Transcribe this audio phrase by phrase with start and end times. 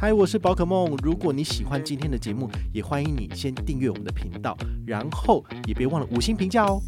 [0.00, 0.96] 嗨，我是宝可梦。
[1.02, 4.56] 如果你喜欢今天的节目，也欢迎你先订阅我们的频道，
[4.86, 6.80] 然后也别忘了五星评价哦。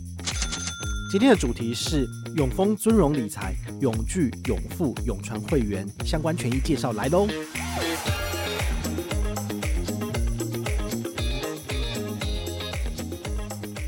[1.11, 7.27] 今天的主题是永丰尊荣理财永聚永富永传会员相关权益介绍来喽。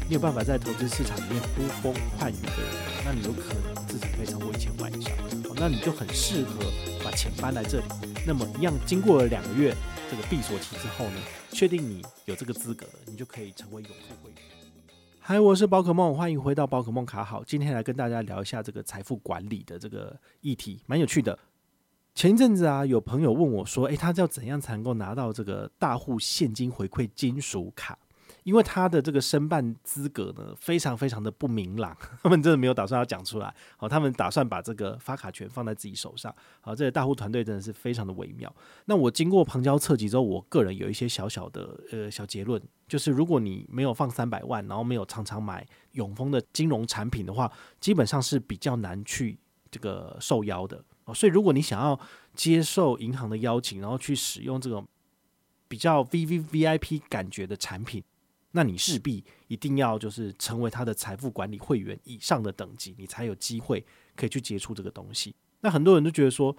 [0.08, 5.12] 你有办法在投资市场里面呼风唤雨的人，那你有可能资产可以超过一千万以上，
[5.54, 6.58] 那你就很适合
[7.04, 7.84] 把钱搬来这里。
[8.24, 9.74] 那么一样，经过了两个月
[10.08, 14.38] 这个闭锁期之后呢，确定你有这个资格，你就可以成为永富会员。
[15.18, 17.42] 嗨，我是宝可梦，欢迎回到宝可梦卡好。
[17.42, 21.36] 今天来跟大家聊一下这个财富管理的这个议题，蛮有趣的。
[22.14, 27.98] 前一阵子啊，有朋友问我说，诶，他要怎样才能够拿到这个大户现金回馈金属卡？
[28.44, 33.54] 因为他的这个申办资格呢，非常非常的不明朗， 他们真的没有打算要讲出来。
[33.76, 36.34] 好，他们打算把这个发卡权放在自己手上。
[36.60, 38.52] 好，这个大户团队真的是非常的微妙。
[38.86, 49.38] 那我经过旁敲侧击之后，我个人有一些小小的呃小结论，就是如果你没有放三百万，然后没有常常买永丰的金融产品的话，基本上是比较难去
[49.70, 50.82] 这个受邀的。
[51.04, 51.98] 哦，所以如果你想要
[52.34, 54.86] 接受银行的邀请，然后去使用这种
[55.68, 58.02] 比较 VVVIP 感觉的产品。
[58.52, 65.34] 那你势必一定要就是成为他的财富管理会员以上的等级，你才有机会可以去接触这个东西。
[65.60, 66.56] 那很多人都觉得说，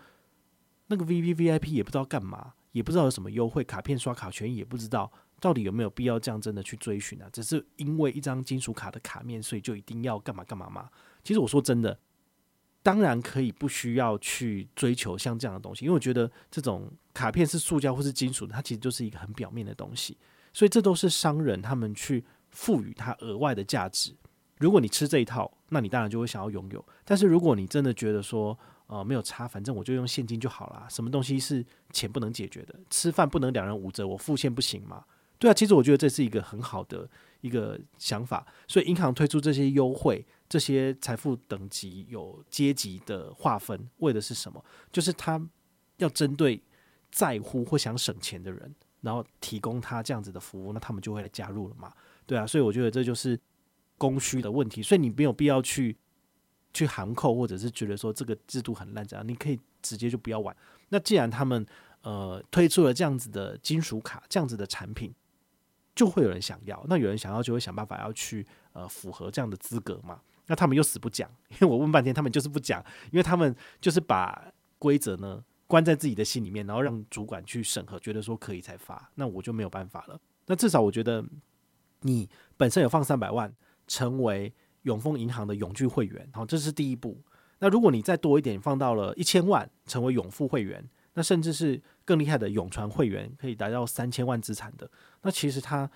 [0.88, 7.30] 那个 VVVIP 也不知道干嘛，也不知道有什么优惠，卡片刷卡权益也不知道，到底有没有必要这样真的去追寻啊？
[7.32, 10.90] 只是因为一张金属卡的卡面，所以就一定要干嘛干嘛吗？
[11.24, 12.00] 其实我说真的，
[12.82, 20.18] 当然可以不需要去追求像这样的东西，因为我觉得这种卡片是塑胶或是金属的，它其实就是一个很表面的东西。
[20.54, 24.16] 所以这都是商人他们去赋予它额外的价值。
[24.60, 26.86] 如果你吃这一套，那你当然就会想要拥有。
[27.04, 30.88] 但是如果你真的觉得说，呃，没有差，反正我就用现金就好啦。
[30.90, 32.80] 什么东西是钱不能解决的？
[32.90, 35.04] 吃饭不能两人五折，我付现不行吗？
[35.40, 37.10] 对啊，其实我觉得这是一个很好的
[37.42, 38.46] 一个想法。
[38.68, 44.64] 所以银行推出这些优惠，这些财富等级有阶级的划分，为的是什么？
[44.92, 45.42] 就是他
[45.98, 46.62] 要针对
[47.12, 48.74] 在乎或想省钱的人。
[49.04, 51.92] 然后提供他这样子的服务，那他们就会来加入了嘛？
[52.26, 53.38] 对啊，所以我觉得这就是
[53.98, 55.96] 供需的问题，所以你没有必要去
[56.74, 60.56] 去含扣，或者是觉得说这个制度很烂这样，你可以直接就不要玩。
[60.88, 61.66] 那既然他们
[62.04, 65.14] 呃推出了这样子的金属卡这样子的产品，
[65.94, 70.22] 就会有人想要，那有人想要就会想办法要去呃符合这样的资格嘛？
[70.48, 72.82] 那他们又死不讲，因为我问半天，他们就是不讲，
[73.12, 74.50] 因为他们就是把
[74.80, 75.44] 规则呢。
[75.68, 80.20] 关在自己的心里面，然后让主管去审核，觉得说可以才发，那我就没有办法了。
[80.46, 81.24] 那至少我觉得
[82.02, 83.52] 你本身有放三百万，
[83.88, 84.54] 成为
[84.84, 87.22] 永丰银行的永居会员，好，这是第一步。
[87.60, 94.90] 那如果你再多一点，放到了一千万，成为永富会员，那甚至是更厉害的永传会员，可以达到三千万资产的，
[95.22, 95.90] 那其实它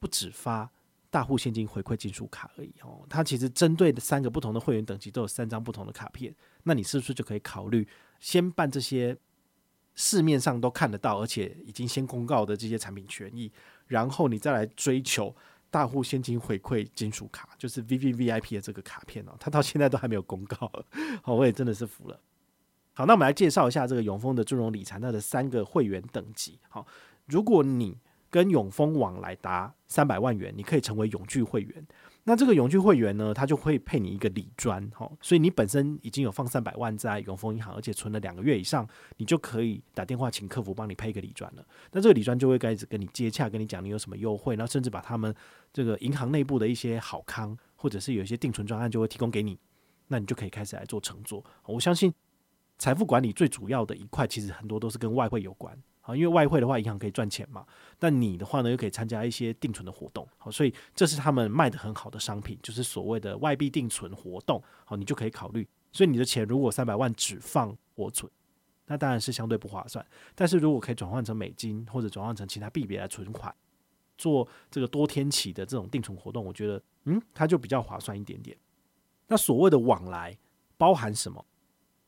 [0.00, 0.70] 不只发
[1.10, 7.86] 大户现金回馈金属卡而已哦，它其实针对的三个不同的会员等级都有三张不同的卡片，那你是不是就可以考虑？
[8.20, 9.16] 先办这些
[9.96, 13.50] 市面上都看得到，而且已经先公告的这些产品权益，
[13.86, 15.34] 然后你再来追求
[15.70, 20.70] 大户现金回馈金属卡，就是 VVVIP 的这个卡片哦，它到现在都还没有公告，
[21.22, 22.20] 好，我也真的是服了。
[22.92, 26.58] 好，那我们来介绍一下这个永丰的尊荣理财它的三个会员等级。
[26.68, 26.86] 好，
[27.26, 27.96] 如果你
[28.28, 31.86] 跟永丰往来达三百万元，你可以成为永聚会员。
[32.24, 38.86] 那这个永巨会员呢，他就会配你一个礼专，哈，所以你本身已经有放三百万在永丰银行，而且存了两个月以上，
[39.16, 41.66] 你就可以打电话请客服帮你配一个礼专了。
[41.92, 45.34] 那这个礼专就会开始跟你接洽，跟你讲你有什么优惠，然后甚至把他们
[45.72, 49.58] 这个银行内部的一些好康，或者是有一些定存专案就会提供给你，
[50.08, 51.42] 那你就可以开始来做乘坐。
[51.64, 52.12] 我相信
[52.78, 55.76] 财富管理最主要的一块，其实很多都是跟外汇有关。
[56.02, 57.66] 好，因为外汇的话，银行可以赚钱嘛。
[57.98, 60.26] 但你的话呢，又可以参加一些定存的活动。
[60.38, 64.62] 好，所以这是他们卖的很好的商品，就是所谓的外币定存活动。
[64.86, 65.68] 好，你就可以考虑。
[65.92, 68.30] 所以你的钱如果三百万只放活存，
[68.86, 70.04] 那当然是相对不划算。
[70.34, 73.54] 但是如果可以转换成美金或者转换成其他币别来存款，
[74.16, 78.56] 做这个多天期的这种定存活动，我觉得嗯，它就比较划算一点点。
[79.26, 80.38] 那所谓的往来
[80.78, 81.44] 包含什么？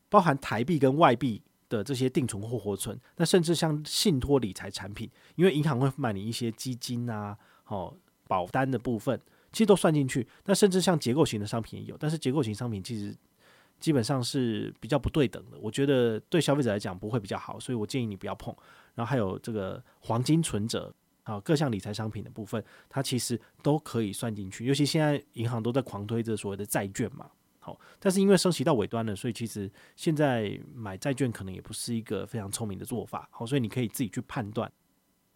[0.09, 1.43] 包含台币跟外币。
[1.73, 7.35] 的这些定存或活存，那甚至像信托理财产品，因为银行会卖你一些基金啊，
[7.65, 7.91] 哦，
[8.27, 9.19] 保单的部分，
[9.51, 10.27] 其实都算进去。
[10.45, 13.15] 那甚至像结构型的商品也有，但是结构型商品其实
[13.79, 18.55] 基本上是比较不对等的，我觉得对消费者来讲不会比较好，所以我建议你不要碰。
[18.93, 20.93] 然后还有这个黄金存折
[21.23, 24.65] 啊，各项理财商品的部分，它其实都可以算进去。
[24.65, 27.31] 尤其现在银行都在狂推这所谓的债券嘛，
[27.65, 34.69] 好，但是因为升息到尾端了，所以其实现在买债券可能也不是一个非常聪明的做法，好，所以你可以自己去判断。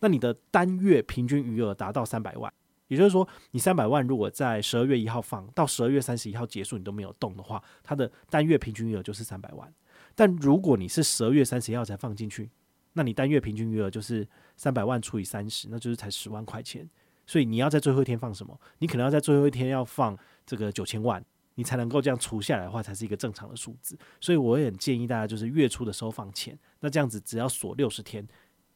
[0.01, 2.53] 那你的单月平均余额达到三百万，
[2.89, 9.73] 也就是说，你三百万如果在十二月一号放到十二月三十一号结束，你都没有动的话，它的单月平均余额就是三百万。
[10.13, 12.49] 但如果你是十二月三十一号才放进去，
[12.91, 14.27] 那你单月平均余额就是
[14.57, 16.89] 三百万除以三十，那就是才十万块钱。
[17.25, 18.59] 所以你要在最后一天放什么？
[18.79, 21.23] 你可能要在最后一天要放这个九千万，
[21.57, 23.99] 你才能够这样除下来的话，才是一个正常的数字。
[24.21, 26.57] 所以我也很建议大家，就是月初的时候放钱。
[26.79, 28.25] 那这样子只要锁六十天。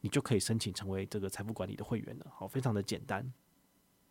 [0.04, 3.24] 你就可以申请成为这个财富管理的会员了，好，非常的简单。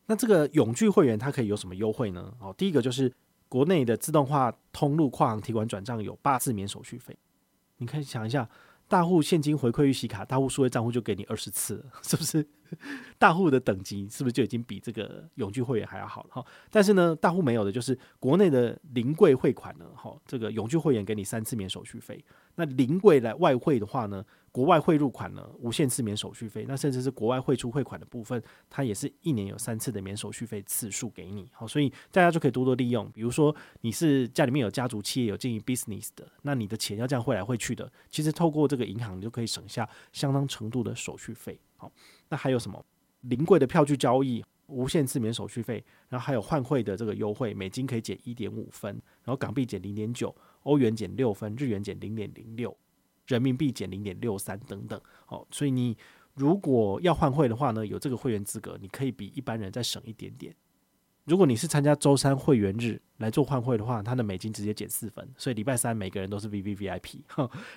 [0.05, 2.33] 那这个永聚会员它可以有什么优惠呢？
[2.39, 3.11] 好，第一个就是
[3.49, 7.13] 国内的自动化通路跨行提款转账有八次免手续费。
[7.75, 8.49] 你可以想一下，
[8.87, 12.47] 大户现金回馈预习卡，大户数位账户就给你二十次，是不是？
[13.17, 16.29] 大户的等级是不是就已经比这个永聚会员还要好了？
[16.31, 22.23] 哈，但是呢，大户没有的就是国内的临柜汇款呢，哈，这个永聚会员给你三次免手续费。
[22.55, 26.65] 那临柜来外汇的话呢，国外汇入款呢，无限次免手续费。
[26.67, 31.49] 那甚至是国外汇出汇款的部分，它也是一年有三次的免手续费次数给你。
[31.53, 33.09] 好，所以大家就可以多多利用。
[33.11, 41.57] 比如说你是家里面有家族企业有经营 business 的，那你的钱要这样汇来汇去的，其实透过这个银行，你就可以省下相当程度的手续费。
[41.77, 41.89] 好，
[42.31, 42.83] 那还有什么？
[43.21, 45.83] 临柜的票据交易，无限次免手续费。
[46.09, 48.91] 然后还有换汇的这个优惠，美金可以减一点五分，
[49.23, 50.33] 然后港币减零点九。
[50.63, 52.75] 欧元减六分，日元减零点零六，
[53.27, 54.99] 人民币减零点六三等等。
[55.25, 55.97] 好，所以你
[56.35, 60.55] 如果要换汇的话呢，有这个会员资格，你可以比一般人再省一点点。
[61.25, 67.21] 如果你是参加周三会员日来做换汇的话，它的美金直接减四分，所以礼拜三每个人都是 VVVIP。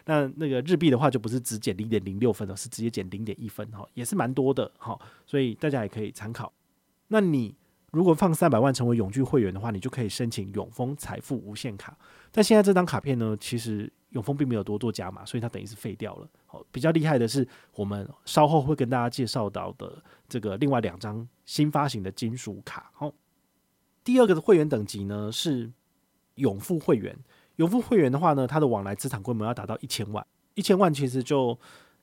[0.06, 6.52] 那那个日币的话就不是只减零点零六分了，是直接减零点一分，哈，也是蛮多的，哈，所以大家也可以参考。
[7.08, 7.55] 那你。
[7.93, 11.96] 如果放三百万成为永居会员的话，你就可以申请永丰财富无限卡。
[12.32, 16.29] 但现在这张卡片呢，其实永丰并没有多做加码，所以它等于是废掉了。
[16.44, 17.46] 好，比较厉害的是，
[17.76, 22.91] 我们稍后会跟大家介绍到的这个另外两张新发行的金属卡。
[22.94, 23.14] 好，
[24.05, 25.73] 第二个的会员等级呢是
[26.37, 27.19] 永富会员。
[27.56, 30.25] 永富会员的话呢，它的往来资产规模要达到一千万，
[30.55, 31.59] 一千万其实就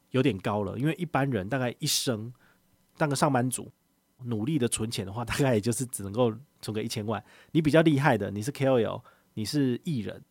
[0.09, 2.33] 有点高了，因为一般人大概一生
[2.97, 3.71] 当个上班族。
[4.25, 6.31] 努力的存钱的话，大概也就是只能够
[6.61, 7.23] 存个一千万。
[7.53, 9.01] 你比较厉害的，你是 KOL，
[9.33, 10.23] 你是艺人，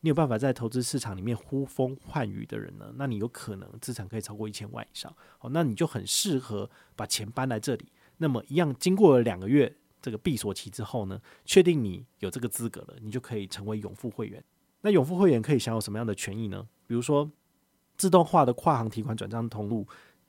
[0.00, 2.90] 你有办法在投资市场里面呼风唤雨的人呢？
[2.96, 5.14] 那你有可能资产可以超过一千万以上。
[5.36, 7.92] 好，那你就很适合把钱搬来这里。
[8.16, 14.42] 那么一样，经过了两个月这个闭锁期之后呢，确定你有这个资格了，你就可以成为永富会员。
[14.80, 16.66] 那永富会员可以享有什么样的权益呢？
[16.86, 17.30] 比如说，
[17.96, 19.86] 自动化的跨行提款转账通路，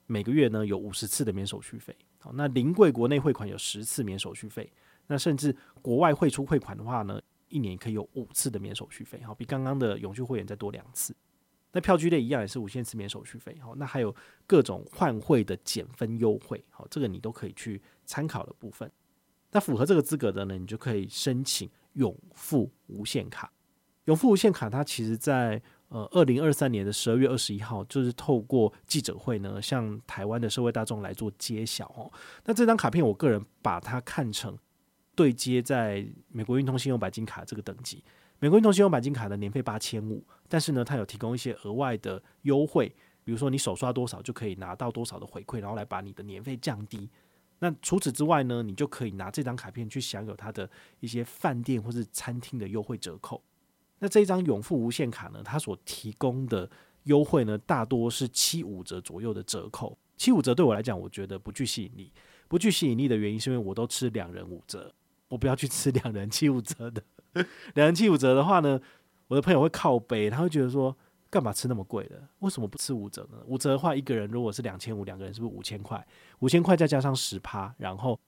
[0.07, 1.95] 每个月呢有五十次的免手续费。
[2.17, 4.71] 好，那临柜国内汇款有十次免手续费，
[5.07, 11.15] 那甚至国外汇出汇款的话呢，一年可以有五次的免手续费，好，比刚刚的永续会员再多两次。
[11.71, 14.13] 那票据类一样也是无限次免手续费，好，那还有
[14.47, 18.91] 各种换汇的减分优惠，好，这个你都可以去参考的部分。
[19.51, 23.51] 那符合这个资格的呢，你就可以申请永富无限卡。
[24.05, 25.61] 永富无限卡它其实在。
[25.89, 32.11] 呃，二零二三年的十二月二十一号，就是透过记者会呢，向台湾的社会大众来做揭晓哦。
[32.45, 34.55] 那这张卡片，我个人把它看成
[35.15, 38.03] 对接在美国运通信用白金卡这个等级。
[38.37, 47.09] 美国运通信用白金卡的年费八千五，但是呢，它有提供一些额外的优惠，比如说你首刷多少就可以拿到多少的回馈，然后来把你的年费降低。
[47.59, 53.41] 那除此之外呢，你就可以拿这张卡片去享有它的一些饭店或是餐厅的优惠折扣。
[53.99, 56.69] 那这一张永富无限卡呢，它所提供的
[57.03, 59.97] 优惠呢，大多是七五折左右的折扣。
[60.15, 62.11] 七五折对我来讲，我觉得不具吸引力。
[62.47, 64.93] 不具吸引力的原因是因为我都吃两人五折，
[65.27, 67.03] 我不要去吃两人七五折的。
[67.75, 68.79] 两人七五折的话呢，
[69.27, 70.97] 我的朋友会靠背，他会觉得说，
[71.29, 72.21] 干嘛吃那么贵的？
[72.39, 73.37] 为什么不吃五折呢？
[73.45, 76.05] 五折的话，一个人如果是两千五，两个人是不是五千块？
[76.39, 78.19] 五千块再加上十趴，然后。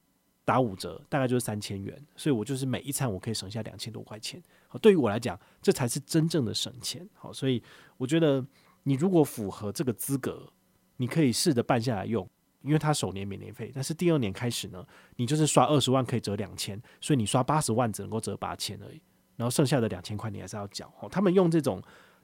[0.43, 4.41] 打五折，大概就是三千元，所以我就是每一餐我可以省下两千多块钱。
[4.67, 7.07] 好，对于我来讲，这才是真正的省钱。
[7.13, 7.61] 好，所以
[7.95, 8.43] 我觉得
[8.83, 10.51] 你如果符合这个资格，
[10.97, 12.27] 你可以试着办下来用，
[12.63, 14.83] 因为它首年免年费，但是第二年开始呢，
[15.15, 18.99] 你就是刷二十万可以折两千，所以你刷八十万只能够折八千而已，
[19.35, 20.91] 然后剩下的两千块你还是要缴。
[20.97, 21.81] 好，他们用这种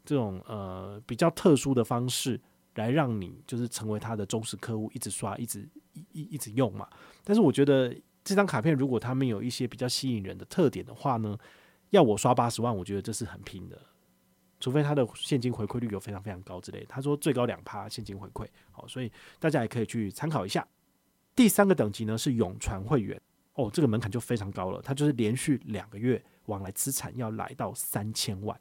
[0.07, 2.41] 这种呃比较特殊的方式
[2.73, 6.89] 来让你就是成为他的忠实客户，一直刷，一直一一一直用嘛。
[7.23, 7.95] 但是我觉得。
[8.27, 11.37] 这张卡片如果他们有一些比较吸引人的特点的话呢，
[11.91, 13.81] 要我刷八十万，我觉得这是很拼的。
[14.59, 19.09] 除非他的现金回馈率有非常非常高之类，他说最高两趴现金回馈，好，所以
[19.39, 20.67] 大家也可以去参考一下。
[21.37, 23.17] 第三个等级呢是永传会员，
[23.53, 28.59] 哦，这个门槛就非常高了，它就是连续两个月往来资产要来到三千万，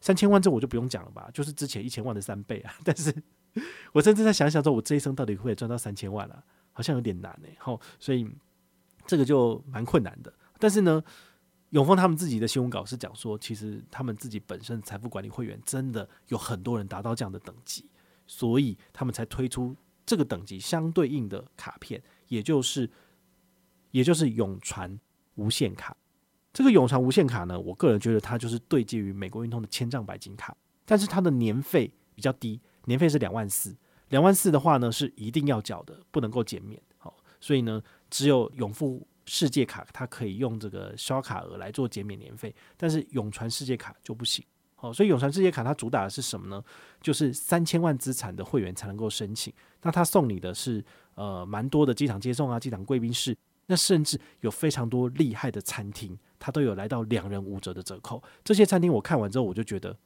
[0.00, 2.74] 三千万这我就不用讲了吧，就是之前一千万的三倍啊。
[2.84, 3.14] 但是
[3.92, 6.42] 我甚至在想想说，我这一生到底会赚到三千万啊？
[6.72, 8.28] 好像有点难哎，好，所以
[9.06, 10.32] 这个就蛮困难的。
[10.60, 11.02] 但是呢，
[11.70, 17.90] 永丰他们自己的新闻稿是讲说，其实他们自己本身财富管理会员真的有很多人达到这样的等级，
[18.26, 19.74] 所以他们才推出
[20.06, 22.88] 这个等级相对应的卡片，也就是
[23.90, 24.98] 也就是永传
[25.34, 25.96] 无限卡。
[26.58, 33.76] 这个永传无限卡呢，我个人觉得它就是对接于美国运通的千丈白金卡，但是它的年费比较低，年费是两万四。
[34.08, 36.82] 两万四的话呢，是一定要缴的，不能够减免。
[36.96, 44.44] 好，所以呢，只有永富世界卡它可以用这个刷卡额来做减免年费，但是永传世界卡就不行。
[44.74, 46.60] 好，所以永传世界卡它主打的是什么呢？
[47.00, 49.54] 就是三千万资产的会员才能够申请。
[49.82, 50.84] 那它送你的是
[51.14, 53.36] 呃蛮多的机场接送啊，机场贵宾室，
[53.68, 58.22] 那甚至有非常多厉害的餐厅，它都有来到两人五折的折扣。
[58.42, 59.96] 这些餐厅我看完之后，我就觉得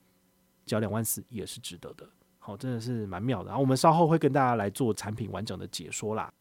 [0.67, 2.09] 缴两万四也是值得的。
[2.39, 3.47] 好，真的是蛮妙的。
[3.47, 6.33] 然后我们稍后会跟大家来做产品完整的解说啦，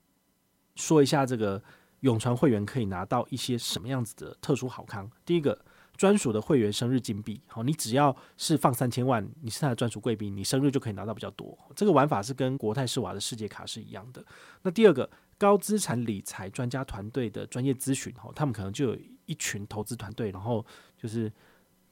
[0.75, 1.61] 说一下这个
[1.99, 5.07] 永传会员可以拿到一些什么样子的特殊好康。
[5.23, 5.63] 第一个，
[5.95, 7.39] 专属的会员生日金币。
[7.45, 11.55] 好，你只要是放三千万，你是他的专属贵宾，你生日就可以拿到比较多。
[11.75, 14.25] 这个玩法是跟国泰世华的世界卡是一样的。
[14.63, 15.07] 那第二个，
[15.41, 20.63] 高资产理财专家团队的专业咨询，哦，他们可能就有一群投资团队，然后
[20.95, 21.31] 就是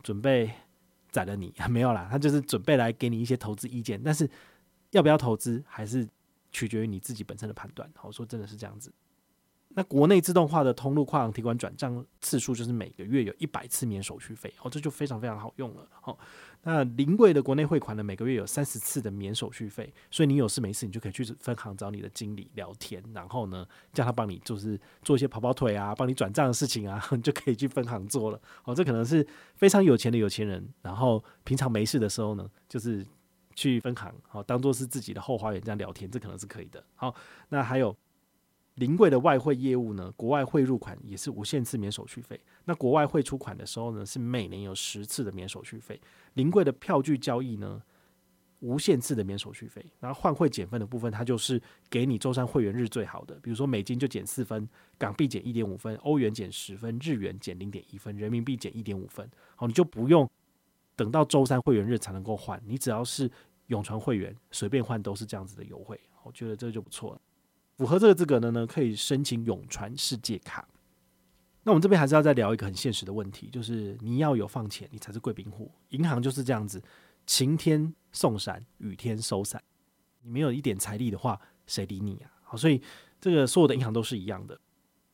[0.04, 0.52] 准备。
[1.12, 4.30] 宰了你 没有啦，他就是准备来给你一些投资意见，但是
[4.92, 6.08] 要不要投资还是
[6.52, 7.92] 取决于你自己本身的判断。
[7.96, 8.94] 好，说真的是这样子。
[9.76, 15.88] 那国内自动化的通路跨行提款转账次数就是每个月有一百次免手续费，哦，这就非常非常好用了。
[16.04, 16.18] 哦，
[16.64, 28.42] 那临柜的国内汇款呢，每个月有三十次的免手续费，所以你有事没事，你就可以去分行找你的经理聊天，然后呢，叫他帮你就是做一些跑跑腿啊，帮你转账的事情啊， 你就可以去分行做了。
[28.64, 33.06] 哦，这可能是非常有钱的有钱人，然后平常没事的时候呢，就是
[33.54, 36.84] 去分行，好，当做是自己的后花园这样聊天，这可能是可以的。
[36.96, 37.14] 好，
[37.50, 37.96] 那还有。
[38.80, 42.40] 临柜的外汇业务呢，国外汇入款也是无限次免手续费。
[42.64, 46.00] 那国外汇出款的时候呢，是每年有十次的免手续费。
[46.36, 47.82] 临柜的票据交易呢，
[48.60, 49.86] 无限次的免手续费。
[50.00, 54.66] 然后换汇减分的部分，它就是给你周三会员日最好的，比如说美金就减四分，
[54.98, 59.30] 港币减一点五分，欧元减十分，日元减零点一分，人民币减一点五分。
[59.58, 60.30] 好，你就不用
[60.96, 63.30] 等到周三会员日才能够换，你只要是
[63.68, 66.00] 永传会员，随便换都是这样子的优惠。
[66.24, 67.22] 我觉得这就不错了。
[67.80, 70.68] 符合这个资格的呢，可以申请永传世界卡。
[71.64, 75.72] 那我们这边还是要再聊一个很现实的问题，就是你要有放钱，你才是贵宾户。
[75.92, 76.84] 银行就是这样子，
[77.26, 79.64] 晴天送伞，雨天收伞。
[80.22, 82.30] 你没有一点财力的话，谁理你啊？
[82.44, 82.82] 好，所以
[83.22, 84.60] 这个所有的银行都是一样的。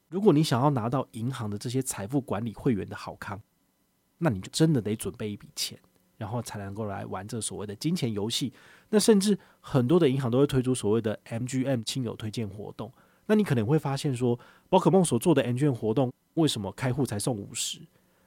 [0.09, 3.39] 如果你想要拿到银行的这些财富管理会员的好康，
[4.17, 5.79] 那你就真的得准备一笔钱。
[6.17, 8.53] 然后才能够来玩这所谓的金钱游戏。
[8.95, 12.89] 那甚至很多的银行都会推出所谓的 MGM 亲友推荐活动。
[13.25, 17.81] 那你可能会发现说，宝可梦所做的 MGM 活动，为什么开户才送五十，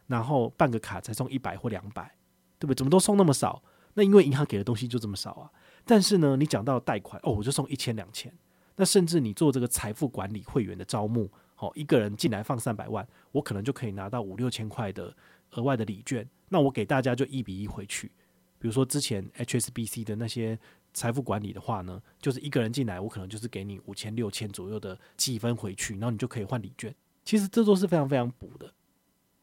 [0.08, 2.14] 然后办个卡才送一百或两百，
[2.58, 2.76] 对不对？
[2.76, 3.62] 怎么都送那么少？
[3.94, 5.50] 那因为银行给的东西就这么少啊。
[5.86, 8.30] 但是呢，你讲到贷款，哦，我就送一千两千。
[8.76, 15.16] 那甚至你做这个财富管理会员的招募，好，一个人进来放三百万，我可能就可以拿到五六千块的
[15.52, 16.28] 额外的礼券。
[16.50, 18.12] 那我给大家就一比一回去，
[18.58, 20.58] 比如说之前 HSBC 的那些
[20.92, 26.94] 财富管理的话呢，就是一个人进来，我可能就是给你五千六千左右的积分回去，然后你就可以换礼券。
[27.24, 28.72] 其实这都是非常非常补的。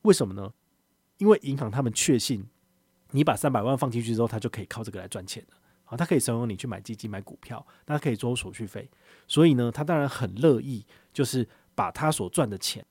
[0.01, 0.53] 为什么呢？
[1.17, 2.45] 因为银行他们确信
[3.11, 5.57] 你把三百万放进去之后，他就可以靠这个来赚钱了。
[5.85, 8.89] 好，他可以怂恿你去买基金、买股票，那他可以收手续费。
[9.27, 12.85] 所以呢，他当然很乐意，就是把他所赚的钱。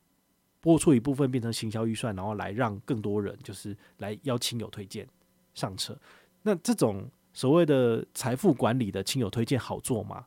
[0.60, 5.06] 拨出一部分变成行销预算，然后来让更多人就是来邀亲友推荐
[5.54, 5.96] 上车。
[6.42, 10.24] 那这种所谓的财富管理的亲友推荐好做吗？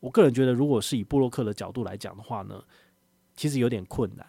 [0.00, 2.62] 我个人觉得，如果是以布洛克的角度来讲的话呢，
[3.34, 4.26] 其实有点困难。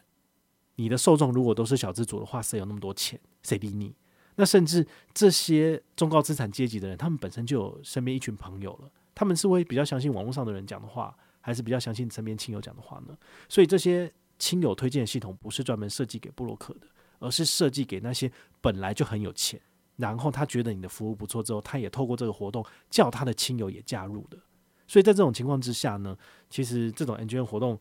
[0.75, 3.19] 你的受众如果都是小资族的话，谁有那么多钱？
[3.43, 3.93] 谁理你？
[4.35, 13.17] 那甚至这些中高资产阶级的人，他们本身就有身边一群朋友了，他们是会比较相信网络上的人讲的话，还是比较相信身边亲友讲的话呢？
[13.49, 14.11] 所以这些。
[14.37, 16.87] 亲友推荐系统不是专门设计给布洛克的，
[17.19, 19.57] 而是设计给那些本来就很有钱，
[19.97, 24.37] 然后他觉得你的服务不错之后，他也透过这个活动叫他的亲友也加入的。
[24.87, 26.17] 所以在这种情况之下呢，
[26.49, 27.79] 其实这种 NGN 活动。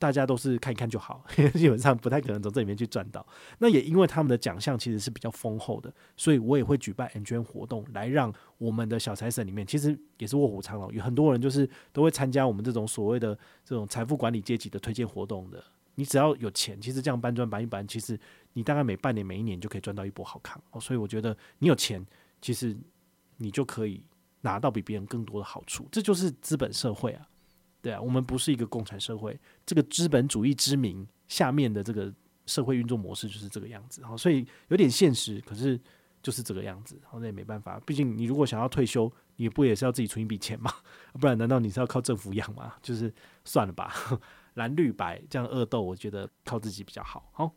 [0.00, 3.26] 大家都是看一看就好， 基本上不太可能从这里面去赚到。
[3.58, 15.62] 那也因为他们的奖项其实是比较丰厚的，所以我也会举办 NGN 活动，来让我们的小财神里面，其实也是卧虎藏龙，有很多人就是都会参加我们这种所谓的这种财富管理阶级的推荐活动的。
[15.96, 18.18] 你只要有钱，其实这样搬砖搬一搬，其实
[18.52, 20.80] 你大概每半年、每一年就可以赚到一波好康哦。
[20.80, 22.04] 所以我觉得你有钱，
[22.40, 22.76] 其实
[23.36, 24.02] 你就可以
[24.40, 25.86] 拿到比别人更多的好处。
[25.92, 27.28] 这就是资本社会啊，
[27.80, 32.12] 对啊，我们不是一个共产社会，这个资本主义之名下面的这个
[32.46, 34.04] 社会运作模式就是这个样子。
[34.04, 35.80] 好，所以有点现实，可是
[36.22, 37.00] 就是这个样子。
[37.04, 40.72] 好，那也没办法，毕竟你如果想要退休，你不也是要自己存一笔钱吗？
[41.20, 42.74] 不然难道你是要靠政府养吗？
[42.82, 43.12] 就是
[43.44, 43.94] 算了吧。
[44.54, 47.30] 蓝绿白这样恶斗，我觉得靠自己比较好。
[47.32, 47.54] 好，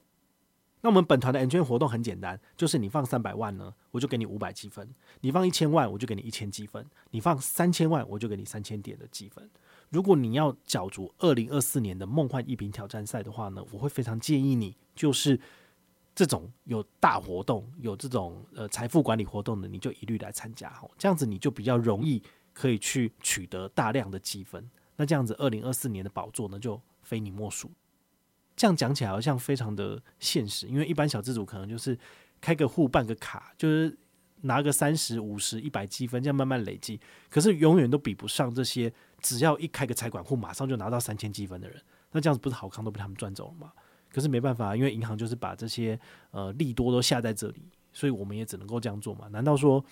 [0.83, 4.85] 那我们本团的 N 圈活动很简单，就是你放三百万呢，我就给你五百积分；
[5.21, 9.49] 你放一千万，我就给你一千积分；你放三千万，我就给你三千点的积分。
[9.89, 15.39] 如果你要角逐二零二四年的梦幻一品挑战赛的话呢，我会非常建议你，就是
[16.13, 20.69] 这种有大活动、有这种呃财富管理活动的，你就一律来参加。
[20.71, 22.21] 吼，这样子你就比较容易
[22.53, 24.69] 可以去取得大量的积分。
[24.97, 27.71] 那这样子，二零二四年的宝座呢，就非你莫属。
[28.55, 31.97] 这样讲起来好像非常的现实，因为一般小资主可能就是
[32.39, 33.97] 开个户、办个卡，就是
[34.41, 36.99] 拿个三十五十一百积分，这样慢慢累积。
[37.29, 41.81] 可是永远都比不上这些只要一开个财管户，马上就拿到三千积分的人。
[42.11, 43.71] 那这样子不是好康都被他们赚走了吗？
[44.11, 49.27] 可是没办法，因为银行就是把这些呃利多都下在这里，所以我们也只能够这样做嘛。
[49.29, 49.83] 难道说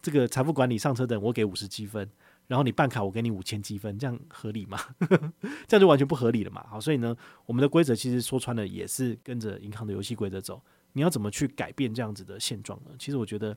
[0.00, 2.08] 这个财富管理上车的，我给五十积分？
[2.46, 4.78] 然后你办卡，我给你五千积分，这样合理吗？
[5.66, 6.64] 这样就完全不合理了嘛。
[6.68, 10.62] 好，所以呢，我们的规则其实说穿了也是跟着银行的游戏规则走。
[10.92, 12.92] 你要怎么去改变这样子的现状呢？
[12.98, 13.56] 其实我觉得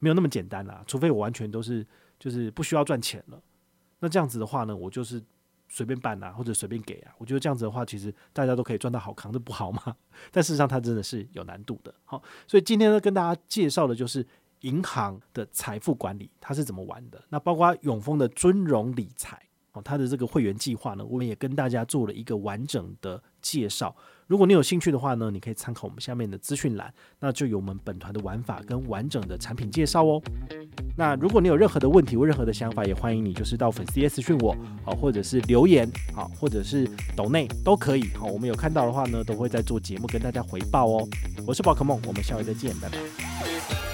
[0.00, 0.82] 没有那么简单啦。
[0.86, 1.86] 除非我完全都是
[2.18, 3.40] 就是不需要赚钱了，
[4.00, 5.22] 那这样子的话呢，我就是
[5.68, 7.14] 随便办啊，或者随便给啊。
[7.18, 9.96] 我觉得这样子的话，其实大家都可以赚到好康，这不好吗？
[10.32, 11.94] 但事实上，它真的是有难度的。
[12.04, 14.26] 好，所以今天呢，跟大家介绍的就是。
[14.60, 17.22] 银行的财富管理，它是怎么玩的？
[17.28, 19.40] 那包括永丰的尊荣理财
[19.72, 23.94] 哦，它的这个会员计划呢，我们也跟大家做了一个完整的介绍。
[24.26, 30.20] 如果你有兴趣的话呢，你可以参考我们下面的资讯栏，那就有我们本团的玩法跟完整的产品介绍哦。
[30.96, 34.50] 那如果你有任何的问题或任何的想法，也欢迎你就是到粉丝私讯我
[34.84, 38.08] 啊，或者是留言好，或者是抖内都可以。
[38.14, 41.06] 好，我们有看到的话呢，都会在做节目跟大家回报哦。
[41.46, 43.85] 我是宝可梦，我们下回再见，拜拜。